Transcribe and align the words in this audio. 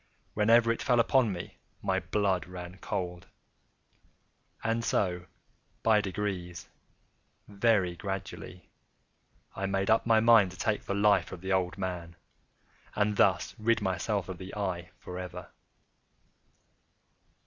Whenever 0.33 0.71
it 0.71 0.81
fell 0.81 0.99
upon 0.99 1.31
me, 1.31 1.59
my 1.83 1.99
blood 1.99 2.47
ran 2.47 2.77
cold; 2.79 3.27
and 4.63 4.83
so 4.83 5.27
by 5.83 6.01
degrees—very 6.01 7.95
gradually—I 7.97 9.67
made 9.67 9.91
up 9.91 10.07
my 10.07 10.19
mind 10.19 10.49
to 10.53 10.57
take 10.57 10.85
the 10.85 10.95
life 10.95 11.31
of 11.31 11.41
the 11.41 11.53
old 11.53 11.77
man, 11.77 12.15
and 12.95 13.15
thus 13.15 13.53
rid 13.59 13.79
myself 13.79 14.27
of 14.27 14.39
the 14.39 14.55
eye 14.55 14.89
forever. 14.97 15.51